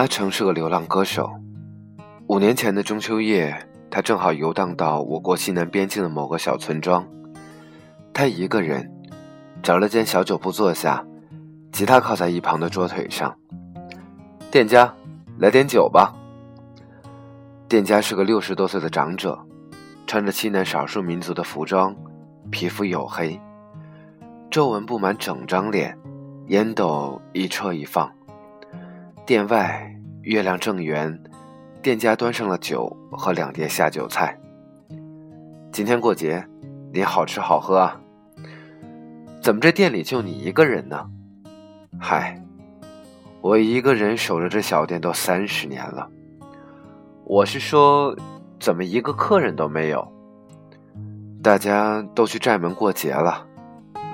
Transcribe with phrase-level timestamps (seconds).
[0.00, 1.30] 阿成是个流浪歌手。
[2.26, 3.54] 五年前的中秋夜，
[3.90, 7.06] 他正好游荡到我国西南边境的某个小村庄。
[8.10, 8.90] 他一个人
[9.62, 11.04] 找了间小酒铺坐下，
[11.70, 13.36] 吉他靠在一旁的桌腿上。
[14.50, 14.90] 店家，
[15.36, 16.14] 来点酒吧。
[17.68, 19.38] 店家是个六十多岁的长者，
[20.06, 21.94] 穿着西南少数民族的服装，
[22.50, 23.38] 皮肤黝黑，
[24.50, 25.94] 皱纹布满整张脸，
[26.46, 28.10] 烟斗一戳一放。
[29.26, 29.89] 店外
[30.22, 31.18] 月亮正圆，
[31.80, 34.38] 店家端上了酒和两碟下酒菜。
[35.72, 36.46] 今天过节，
[36.92, 37.98] 您好吃好喝啊？
[39.40, 41.08] 怎么这店里就你一个人呢？
[41.98, 42.38] 嗨，
[43.40, 46.06] 我一个人守着这小店都三十年了。
[47.24, 48.14] 我是说，
[48.58, 50.06] 怎么一个客人都没有？
[51.42, 53.46] 大家都去寨门过节了，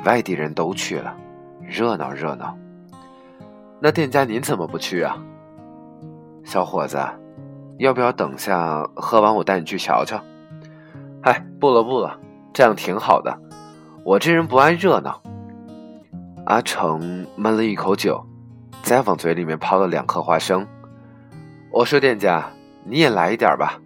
[0.05, 1.17] 外地人都去了，
[1.61, 2.57] 热闹热闹。
[3.81, 5.21] 那店家您怎么不去啊，
[6.47, 6.97] 小伙子？
[7.79, 10.23] 要不要等下喝完我带你去瞧瞧？
[11.23, 12.17] 哎，不了不了，
[12.55, 13.37] 这样挺好的。
[14.05, 15.21] 我这人不爱热闹。
[16.45, 18.25] 阿成闷了一口酒，
[18.81, 20.65] 再往嘴里面抛了两颗花生。
[21.73, 22.49] 我说店家，
[22.85, 23.81] 你也来一点吧，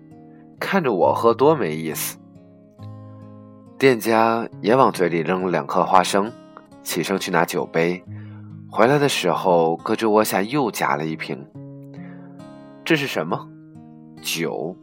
[0.60, 2.18] 看着我喝多没意思。
[3.78, 6.30] 店家也往嘴里扔了两颗花生，
[6.82, 8.04] 起身去拿酒杯。
[8.70, 11.42] 回来的时候，胳肢窝下又夹了一瓶。
[12.84, 13.48] 这是什么？
[14.22, 14.76] 酒。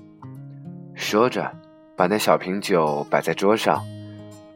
[0.95, 1.51] 说着，
[1.95, 3.83] 把那小瓶酒摆在桌上，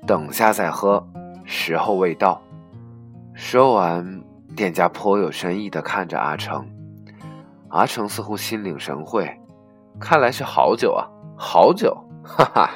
[0.08, 1.06] 等下再喝，
[1.44, 2.42] 时候未到。
[3.34, 4.23] 说完，
[4.56, 6.66] 店家颇有深意地看着阿成。
[7.69, 9.39] 阿成似乎心领神会，
[10.00, 12.69] 看来是好酒啊，好酒，哈哈。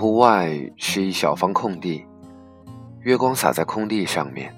[0.00, 2.06] 铺外是一小方空地，
[3.00, 4.50] 月光洒在空地上面。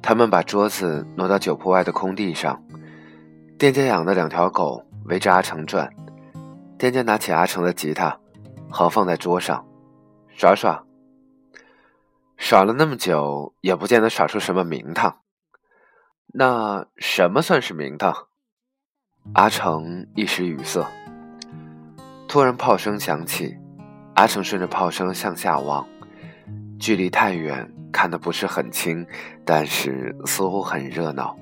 [0.00, 2.62] 他们把桌子挪到酒铺外的空地上，
[3.58, 5.92] 店家养的两条狗围着阿成转。
[6.78, 8.16] 店家拿起阿成的吉他，
[8.68, 9.66] 横放在桌上，
[10.28, 10.84] 耍耍。
[12.36, 15.16] 耍了那么久，也不见得耍出什么名堂。
[16.28, 18.28] 那什么算是名堂？
[19.32, 20.86] 阿成一时语塞。
[22.28, 23.56] 突然炮声响起。
[24.20, 25.88] 阿成顺着炮声向下望，
[26.78, 29.06] 距离太远，看得不是很清，
[29.46, 31.34] 但是似乎很热闹。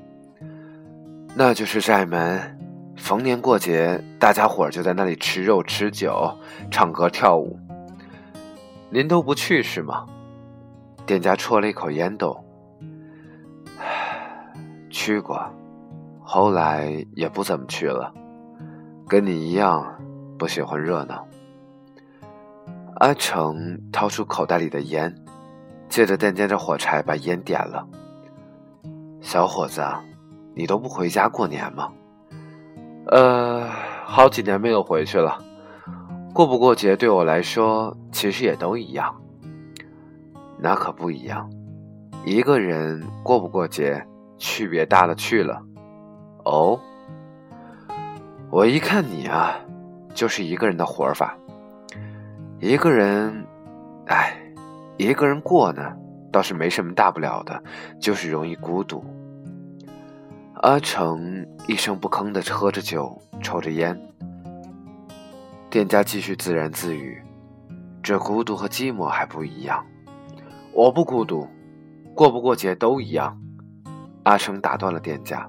[1.35, 2.57] 那就是寨门，
[2.97, 6.33] 逢年过节，大家伙就在那里吃肉、吃酒、
[6.71, 7.59] 唱歌、跳舞。
[8.91, 10.07] 您都不去是吗？
[11.05, 12.45] 店家戳了一口烟斗。
[14.89, 15.45] 去过，
[16.23, 18.15] 后来也不怎么去了，
[19.09, 19.85] 跟你一样，
[20.39, 21.27] 不喜欢热闹。
[22.99, 25.15] 阿成掏出口袋里的烟，
[25.89, 27.87] 借着店家的火柴把烟点了。
[29.21, 29.81] 小伙子，
[30.53, 31.93] 你都不回家过年吗？
[33.07, 33.69] 呃，
[34.05, 35.39] 好几年没有回去了。
[36.35, 39.15] 过不过节对我来说其实也都一样。
[40.59, 41.49] 那可不一样，
[42.25, 44.05] 一个人过不过节
[44.39, 45.63] 区别大了去了。
[46.45, 46.81] 哦，
[48.51, 49.55] 我一看你啊，
[50.15, 51.38] 就是一个人的活法。
[52.61, 53.47] 一个人，
[54.07, 54.37] 哎，
[54.97, 55.95] 一个人过呢，
[56.33, 57.63] 倒是没什么大不了的，
[58.01, 59.05] 就是容易孤独。
[60.63, 63.97] 阿成一声不吭的喝着酒，抽着烟。
[65.71, 67.23] 店家继续自言自语
[68.03, 69.87] ：“这孤独和寂寞还不一样。
[70.73, 71.47] 我不孤独，
[72.13, 73.39] 过不过节都一样。”
[74.25, 75.49] 阿成打断了店家：“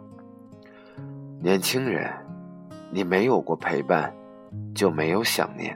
[1.42, 2.14] 年轻人，
[2.92, 4.14] 你没有过陪伴，
[4.75, 5.75] 就没有想念。”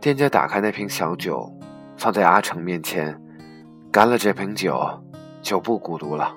[0.00, 1.52] 店家打开那瓶小酒，
[1.96, 3.20] 放在阿成面前，
[3.90, 4.78] 干了这瓶酒，
[5.42, 6.32] 就不孤独了。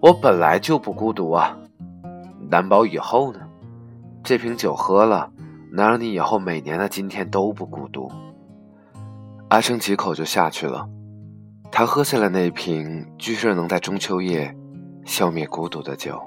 [0.00, 1.56] 我本来就不孤独啊，
[2.50, 3.40] 难保以后呢？
[4.22, 5.30] 这瓶酒喝了，
[5.70, 8.10] 能让你以后每年的今天都不孤独。
[9.48, 10.88] 阿成几口就下去了，
[11.70, 14.52] 他喝下了那瓶，据说能在中秋夜
[15.04, 16.20] 消灭孤独的酒。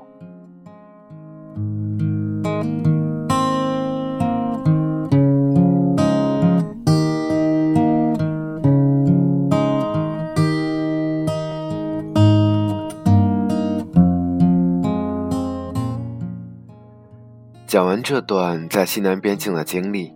[17.67, 20.15] 讲完这段在西南边境的经历，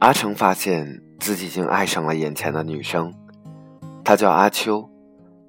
[0.00, 3.14] 阿成发现自己已经爱上了眼前的女生，
[4.04, 4.86] 她叫阿秋，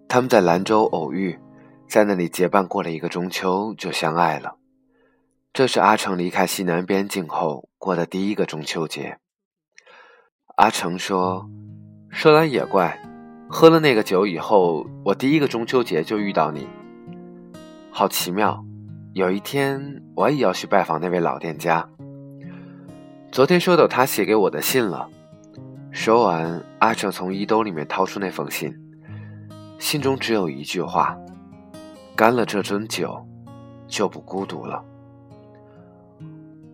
[0.08, 1.38] 他们在兰州偶遇，
[1.90, 4.56] 在那里结伴过了一个中秋，就相爱了。
[5.52, 9.18] 这是阿成离开西南边境后过的第一个中秋节。
[10.56, 11.50] 阿成说
[12.10, 12.98] ：“说来也怪，
[13.50, 16.66] 喝了那个酒以后，我第一个中秋节就遇到你，
[17.92, 18.64] 好奇妙。
[19.18, 21.90] 有一天我也要去拜访那位老店家。
[23.32, 25.10] 昨天收到他写给我的信了。”
[25.90, 28.72] 说完，阿成从衣兜里面掏出那封信，
[29.80, 31.18] 信中只有一句话
[32.16, 33.26] ：“干了这樽酒，
[33.88, 34.86] 就不孤独了。”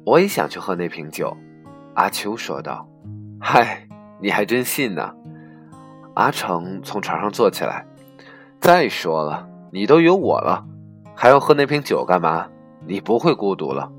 [0.06, 1.34] 我也想去喝那瓶酒，
[1.94, 2.86] 阿秋说道。
[3.40, 3.88] “嗨，
[4.20, 5.16] 你还真信呢。”
[6.16, 7.86] 阿成从床上坐起来。
[8.60, 10.66] “再说了，你都有我了，
[11.24, 12.50] 还要喝那瓶酒干嘛？
[12.86, 13.90] 你不会孤独了。”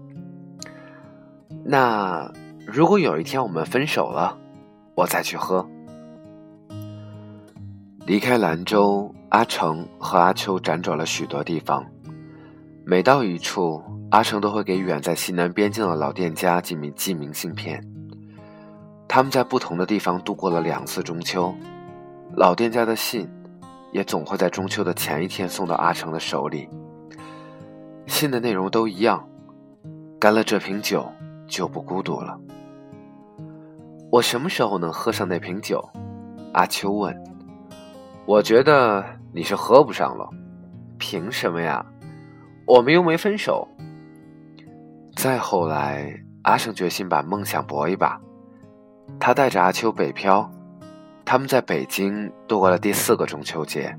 [1.64, 2.30] 那
[2.66, 4.36] 如果有一天我们分手了？
[4.94, 5.66] 我再去喝。
[8.04, 11.82] 离开兰州，阿成和阿秋辗转了许多地方，
[12.84, 17.82] 每到一处，阿成都会给远在西南边境的老店家寄明寄明信片。
[19.08, 21.54] 他们在不同的地方度过了两次中秋，
[22.36, 23.26] 老店家的信
[23.92, 26.68] 也总会在中秋的前一天送到阿成的手里。
[28.06, 29.26] 信的内容都一样，
[30.20, 31.10] 干了这瓶酒
[31.46, 32.38] 就不孤独了。
[34.10, 35.82] 我什么时候能喝上那瓶酒？
[36.52, 37.14] 阿秋问。
[38.26, 40.28] 我觉得你是喝不上了。
[40.98, 41.84] 凭什么呀？
[42.66, 43.68] 我们又没分手。
[45.16, 48.20] 再后来，阿胜决心把梦想搏一把。
[49.18, 50.50] 他带着阿秋北漂，
[51.24, 53.98] 他们在北京度过了第四个中秋节。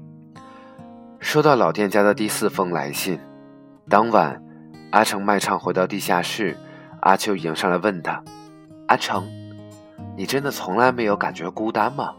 [1.19, 3.19] 收到老店家的第四封来信，
[3.87, 4.41] 当晚，
[4.91, 6.57] 阿成卖唱回到地下室，
[7.01, 8.23] 阿秋迎上来问他
[8.89, 9.23] ：“阿成。”
[10.17, 12.13] 你真的从来没有感觉孤单吗？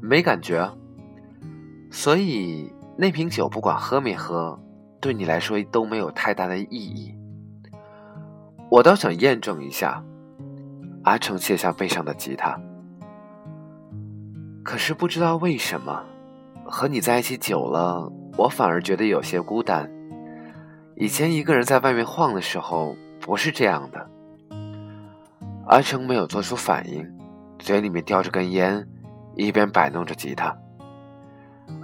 [0.00, 0.68] 没感觉。
[1.90, 4.58] 所以那瓶酒不管喝没喝，
[5.00, 7.14] 对你来说都没有太大的意义。
[8.70, 10.02] 我倒想验证一下。
[11.04, 12.58] 阿成卸下背上的吉他。
[14.64, 16.02] 可是不知道为什么，
[16.64, 19.90] 和你在一起久了，我反而觉得有些孤单。
[20.96, 24.10] 以前一个人在外面晃的时候，不是这样的。
[25.66, 27.08] 阿成没有做出反应，
[27.58, 28.86] 嘴里面叼着根烟，
[29.34, 30.56] 一边摆弄着吉他。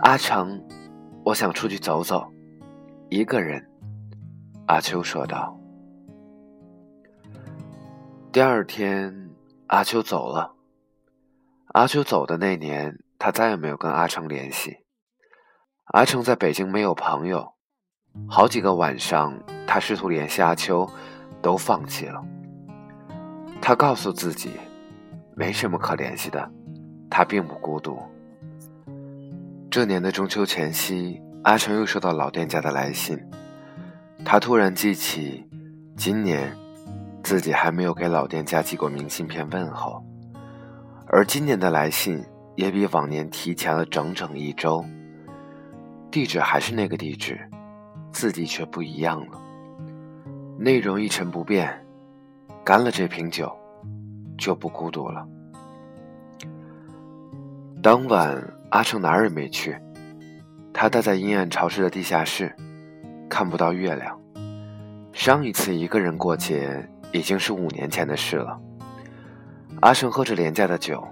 [0.01, 0.63] 阿成，
[1.25, 2.31] 我想出去走走，
[3.09, 3.69] 一个人。
[4.67, 5.59] 阿秋说道。
[8.31, 9.31] 第二天，
[9.69, 10.55] 阿秋走了。
[11.69, 14.85] 阿秋走的那年，他再也没有跟阿成联系。
[15.87, 17.55] 阿成在北京没有朋友，
[18.27, 19.33] 好几个晚上，
[19.67, 20.89] 他试图联系阿秋，
[21.43, 22.23] 都放弃了。
[23.61, 24.53] 他告诉自己，
[25.35, 26.51] 没什么可联系的，
[27.11, 27.99] 他并不孤独。
[29.71, 33.19] 这年的中秋前夕，阿成又收到老店家的来信，
[34.25, 35.47] 他突然记起，
[35.97, 36.57] 今年
[37.23, 40.03] 自己还没有给老店家寄过明信片问候，
[41.09, 42.25] 而今年的来信
[42.57, 44.85] 也比往年提前了整整一周，
[46.11, 47.39] 地址还是那个地址，
[48.13, 49.39] 字迹却不一样了，
[50.59, 51.85] 内容一成不变。
[52.65, 53.51] 干了这瓶酒，
[54.37, 55.27] 就不孤独了。
[57.83, 58.37] 当晚，
[58.71, 59.75] 阿成哪儿也没去，
[60.73, 62.55] 他待在阴暗潮湿的地下室，
[63.29, 64.21] 看不到月亮。
[65.13, 68.61] 上一次一个人过节，已经是五年前的事了。
[69.81, 71.03] 阿成喝着廉价的酒，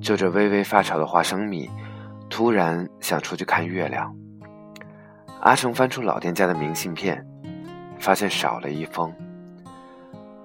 [0.00, 1.70] 就着微微发潮的花生米，
[2.28, 4.12] 突然想出去看月亮。
[5.46, 7.24] 阿成翻出老店家的明信片，
[8.00, 9.14] 发现少了一封。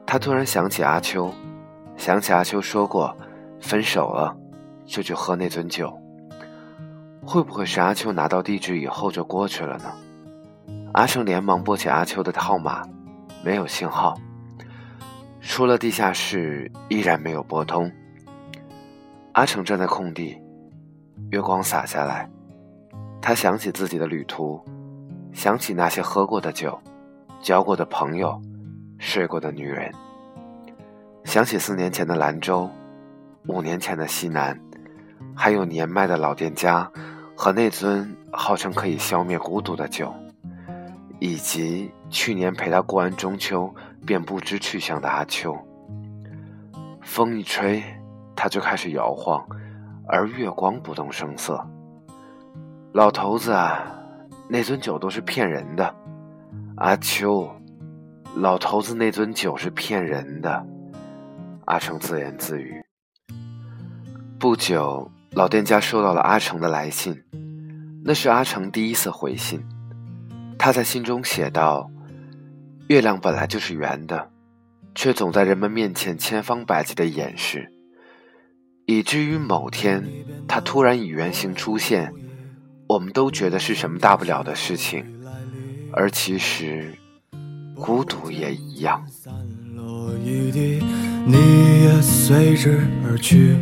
[0.05, 1.33] 他突然想起阿秋，
[1.97, 3.17] 想起阿秋说过，
[3.59, 4.37] 分手了
[4.85, 5.91] 就去喝那樽酒。
[7.25, 9.91] 会不会是阿秋拿到地址以后就过去了呢？
[10.93, 12.83] 阿成连忙拨起阿秋的号码，
[13.43, 14.15] 没有信号。
[15.39, 17.91] 出了地下室，依然没有拨通。
[19.31, 20.39] 阿成站在空地，
[21.31, 22.29] 月光洒下来，
[23.19, 24.63] 他想起自己的旅途，
[25.33, 26.79] 想起那些喝过的酒，
[27.41, 28.39] 交过的朋友。
[29.03, 29.91] 睡过的女人，
[31.23, 32.69] 想起四年前的兰州，
[33.47, 34.55] 五年前的西南，
[35.35, 36.87] 还有年迈的老店家
[37.35, 40.13] 和那尊号称可以消灭孤独的酒，
[41.17, 43.73] 以及去年陪他过完中秋
[44.05, 45.57] 便不知去向的阿秋。
[47.01, 47.83] 风一吹，
[48.35, 49.43] 他就开始摇晃，
[50.07, 51.59] 而月光不动声色。
[52.93, 53.51] 老头子，
[54.53, 55.95] 那尊酒都是骗人的，
[56.75, 57.49] 阿秋。
[58.35, 60.67] 老头子那樽酒是骗人的，
[61.63, 62.83] 阿成自言自语。
[64.37, 67.23] 不久，老店家收到了阿成的来信，
[68.03, 69.63] 那是阿成第一次回信。
[70.59, 71.89] 他在信中写道
[72.89, 74.31] ：“月亮本来就是圆的，
[74.93, 77.71] 却总在人们面前千方百计的掩饰，
[78.85, 80.05] 以至于某天
[80.45, 82.13] 它突然以圆形出现，
[82.91, 85.05] 我们都觉得是什么大不了的事情，
[85.93, 86.93] 而其实，
[87.73, 89.01] 孤独也一样。”
[91.25, 91.37] 你
[91.85, 93.55] 也随之而去，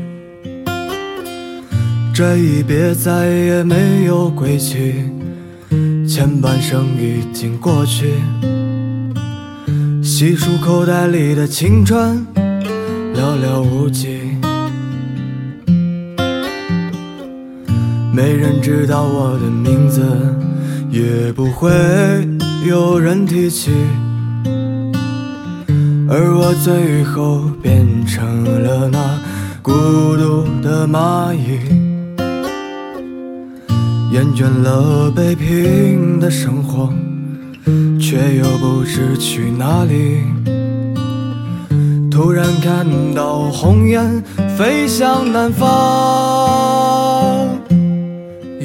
[2.12, 4.96] 这一别再也没有归期。
[6.08, 8.16] 前半生已经过去，
[10.02, 12.26] 细数口袋里的青春，
[13.14, 14.40] 寥寥无几。
[18.12, 20.02] 没人知道我的名字，
[20.90, 21.70] 也不会
[22.68, 23.72] 有人提起。
[26.12, 29.00] 而我最后变成了那
[29.62, 31.60] 孤独的蚂蚁。
[34.12, 36.92] 厌倦了北平的生活，
[38.00, 40.24] 却又不知去哪里。
[42.10, 44.24] 突然看到红雁
[44.58, 45.70] 飞向南方，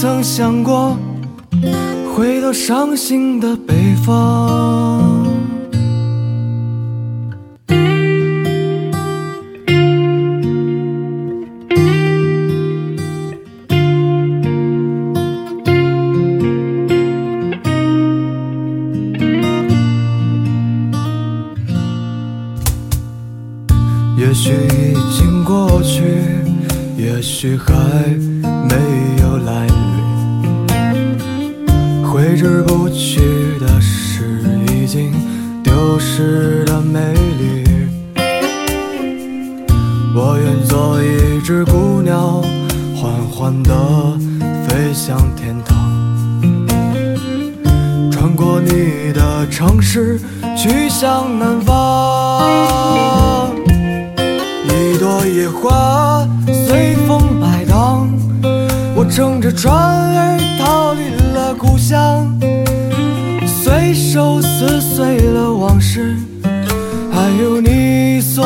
[0.00, 0.96] 曾想过
[2.16, 5.28] 回到伤心的北方。
[24.16, 26.02] 也许已经过去，
[26.96, 27.74] 也许还
[41.40, 42.42] 一只孤鸟，
[42.94, 43.72] 缓缓地
[44.68, 45.74] 飞向天堂，
[48.12, 50.20] 穿过你的城市，
[50.54, 52.42] 去向南方。
[54.66, 56.28] 一朵野花
[56.68, 58.06] 随风摆荡，
[58.94, 62.38] 我乘着船儿逃离了故乡，
[63.46, 66.18] 随手撕碎了往事，
[67.10, 68.44] 还有你送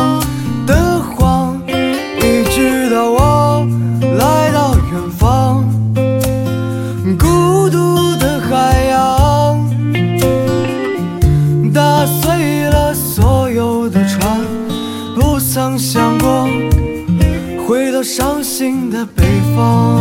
[19.54, 20.00] 方。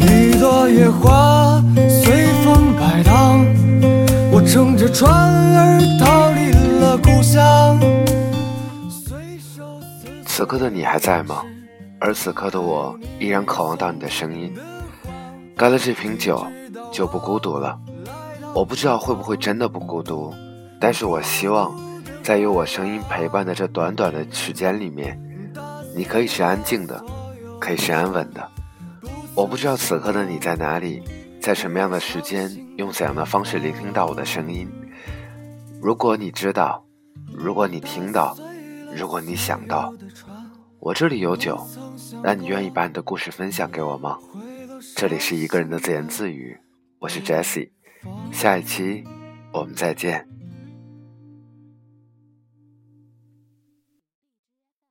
[0.00, 3.44] 一朵野花随风摆荡，
[4.30, 7.78] 我乘着船儿逃离了故乡。
[10.26, 11.42] 此刻的你还在吗？
[12.00, 14.54] 而此刻的我依然渴望到你的声音。
[15.56, 16.46] 干了这瓶酒，
[16.92, 17.76] 就不孤独了。
[18.54, 20.32] 我不知道会不会真的不孤独，
[20.80, 21.74] 但是我希望，
[22.22, 25.20] 在有我声音陪伴的这短短的时间里面，
[25.96, 27.04] 你可以是安静的，
[27.60, 28.50] 可以是安稳的。
[29.34, 31.02] 我不知道此刻的你在哪里，
[31.40, 34.68] 在什么样的时间，用怎样的方式聆听到我的声音。
[35.80, 36.84] 如果你知道，
[37.32, 38.36] 如果你听到，
[38.96, 39.92] 如果你想到，
[40.80, 41.64] 我这里有酒，
[42.22, 44.18] 那你愿意把你的故事分享给我吗？
[44.96, 46.56] 这里是一个人的自言自语，
[46.98, 47.70] 我是 Jessie，
[48.32, 49.04] 下一期
[49.52, 50.26] 我们再见。